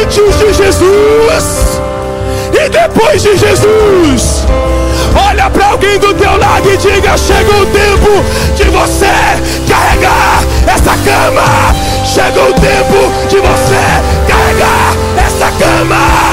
[0.01, 1.81] antes de Jesus
[2.53, 4.45] e depois de Jesus.
[5.29, 8.23] Olha para alguém do teu lado e diga: chegou o tempo
[8.55, 9.05] de você
[9.69, 11.75] carregar essa cama.
[12.05, 13.83] Chegou o tempo de você
[14.27, 16.32] carregar essa cama.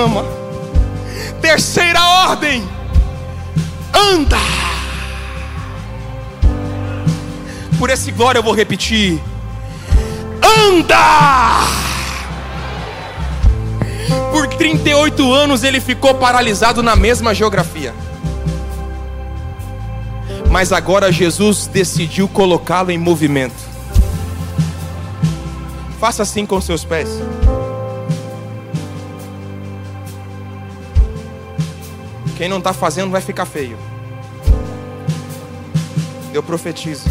[0.00, 0.24] Cama.
[1.42, 2.66] Terceira ordem,
[3.92, 4.38] anda.
[7.78, 9.20] Por esse glória eu vou repetir.
[10.42, 11.66] Anda!
[14.32, 17.94] Por 38 anos ele ficou paralisado na mesma geografia.
[20.50, 23.68] Mas agora Jesus decidiu colocá-lo em movimento.
[25.98, 27.08] Faça assim com seus pés.
[32.40, 33.76] Quem não está fazendo vai ficar feio.
[36.32, 37.04] Eu profetizo.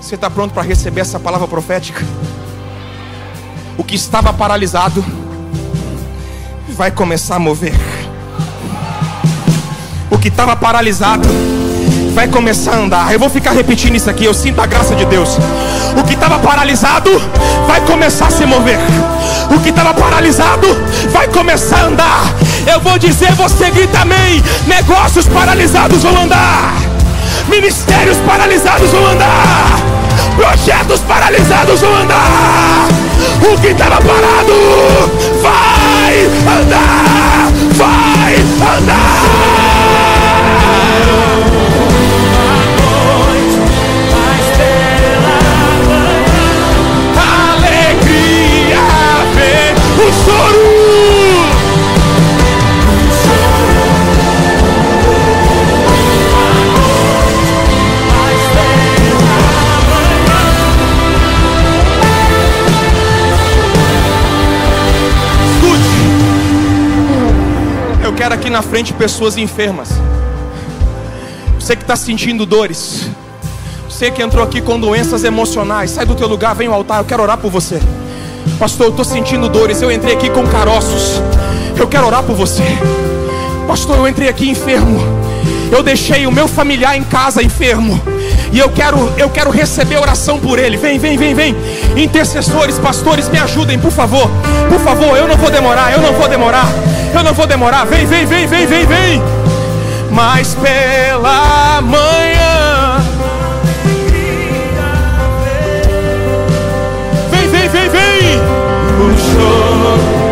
[0.00, 2.04] Você está pronto para receber essa palavra profética?
[3.76, 5.04] O que estava paralisado
[6.68, 7.74] vai começar a mover.
[10.08, 11.28] O que estava paralisado
[12.14, 13.12] vai começar a andar.
[13.12, 14.24] Eu vou ficar repetindo isso aqui.
[14.24, 15.30] Eu sinto a graça de Deus.
[15.98, 17.10] O que estava paralisado
[17.66, 18.78] vai começar a se mover.
[19.50, 20.66] O que estava paralisado
[21.10, 22.34] vai começar a andar.
[22.72, 24.42] Eu vou dizer, você grita amém.
[24.66, 26.74] Negócios paralisados vão andar.
[27.48, 29.78] Ministérios paralisados vão andar.
[30.36, 32.88] Projetos paralisados vão andar.
[33.42, 34.52] O que estava parado
[35.42, 36.26] vai
[36.60, 37.45] andar.
[68.76, 69.88] Frente pessoas enfermas.
[71.58, 73.08] Você que está sentindo dores.
[73.88, 75.92] Você que entrou aqui com doenças emocionais.
[75.92, 76.98] Sai do teu lugar, vem ao altar.
[76.98, 77.80] Eu quero orar por você.
[78.58, 79.80] Pastor, eu estou sentindo dores.
[79.80, 81.22] Eu entrei aqui com caroços.
[81.74, 82.64] Eu quero orar por você.
[83.66, 85.00] Pastor, eu entrei aqui enfermo.
[85.72, 87.98] Eu deixei o meu familiar em casa enfermo.
[88.52, 90.76] E eu quero, eu quero receber oração por ele.
[90.76, 91.56] Vem, vem, vem, vem.
[91.96, 94.30] Intercessores, pastores, me ajudem, por favor.
[94.68, 96.68] Por favor, eu não vou demorar, eu não vou demorar.
[97.14, 97.84] Eu não vou demorar.
[97.86, 99.22] Vem, vem, vem, vem, vem, vem.
[100.10, 103.04] Mas pela manhã.
[107.30, 108.40] Vem, vem, vem, vem.
[108.98, 110.26] O choro.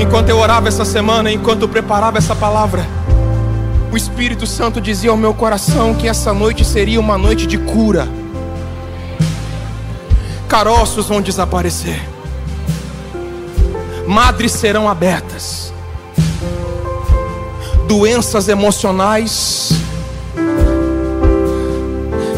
[0.00, 2.84] Enquanto eu orava essa semana, enquanto eu preparava essa palavra,
[3.90, 8.08] o Espírito Santo dizia ao meu coração que essa noite seria uma noite de cura.
[10.48, 12.00] Caroços vão desaparecer,
[14.06, 15.72] madres serão abertas,
[17.86, 19.72] doenças emocionais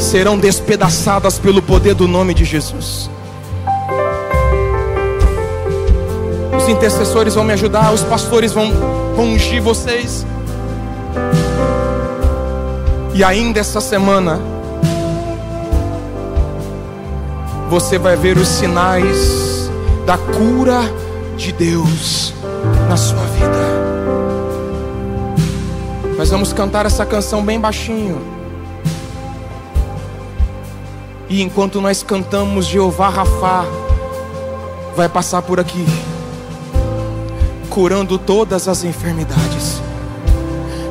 [0.01, 3.09] serão despedaçadas pelo poder do nome de Jesus.
[6.57, 8.73] Os intercessores vão me ajudar, os pastores vão,
[9.15, 10.27] vão ungir vocês.
[13.21, 14.41] E ainda essa semana,
[17.69, 19.71] você vai ver os sinais
[20.07, 20.81] da cura
[21.37, 22.33] de Deus
[22.89, 23.61] na sua vida.
[26.17, 28.23] Nós vamos cantar essa canção bem baixinho.
[31.29, 33.67] E enquanto nós cantamos, Jeová Rafá
[34.97, 35.85] vai passar por aqui,
[37.69, 39.83] curando todas as enfermidades.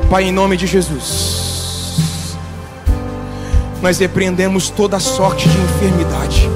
[0.08, 1.29] Pai, em nome de Jesus,
[3.82, 6.50] nós repreendemos toda sorte de enfermidade,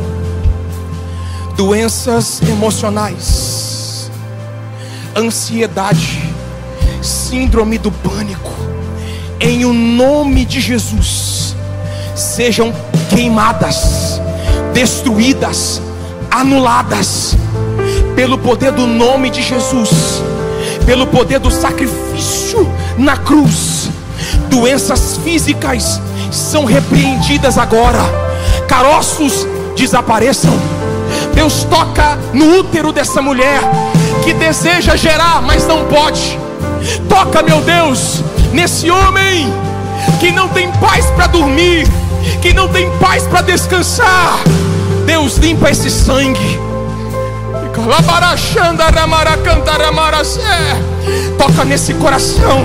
[1.56, 4.10] doenças emocionais,
[5.16, 6.22] ansiedade,
[7.02, 8.52] síndrome do pânico,
[9.40, 11.56] em o nome de Jesus,
[12.14, 12.74] sejam
[13.08, 14.20] queimadas,
[14.74, 15.80] destruídas,
[16.30, 17.36] anuladas,
[18.14, 20.22] pelo poder do nome de Jesus,
[20.84, 23.88] pelo poder do sacrifício na cruz.
[24.48, 26.00] Doenças físicas
[26.36, 28.00] são repreendidas agora,
[28.68, 30.52] caroços desapareçam.
[31.34, 33.60] Deus toca no útero dessa mulher
[34.22, 36.38] que deseja gerar, mas não pode.
[37.08, 38.22] Toca, meu Deus,
[38.52, 39.52] nesse homem
[40.20, 41.86] que não tem paz para dormir,
[42.40, 44.38] que não tem paz para descansar.
[45.06, 46.58] Deus limpa esse sangue.
[51.38, 52.64] Toca nesse coração.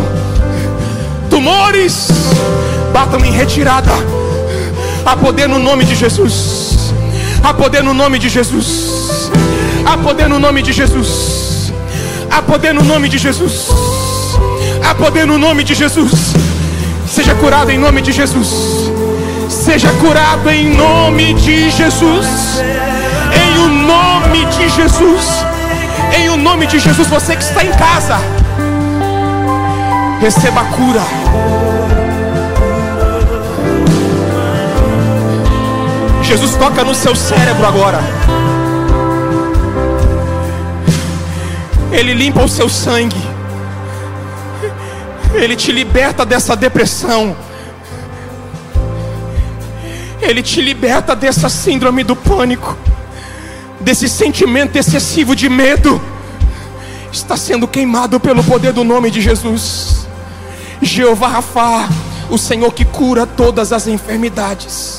[1.30, 2.10] Tumores
[2.90, 3.92] batam em retirada.
[5.06, 6.94] Há poder no nome de Jesus.
[7.44, 9.32] Há poder no nome de Jesus.
[9.86, 11.72] Há poder no nome de Jesus.
[12.30, 13.68] Há poder no nome de Jesus.
[14.84, 16.34] Há poder no nome de Jesus.
[17.08, 18.92] Seja curado em nome de Jesus.
[19.50, 22.62] Seja curado em nome de Jesus.
[23.34, 25.46] Em o nome de Jesus.
[26.16, 28.20] Em o nome de Jesus, você que está em casa,
[30.20, 31.19] receba a cura.
[36.30, 38.00] Jesus toca no seu cérebro agora.
[41.92, 43.20] Ele limpa o seu sangue.
[45.34, 47.36] Ele te liberta dessa depressão.
[50.22, 52.78] Ele te liberta dessa síndrome do pânico,
[53.80, 56.00] desse sentimento excessivo de medo.
[57.12, 60.08] Está sendo queimado pelo poder do nome de Jesus.
[60.80, 61.90] Jeová Rafa,
[62.30, 64.99] o Senhor que cura todas as enfermidades.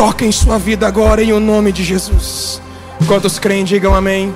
[0.00, 2.58] Toca em sua vida agora em o nome de Jesus.
[3.06, 4.34] Quantos creem, digam amém.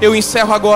[0.00, 0.72] Eu encerro agora.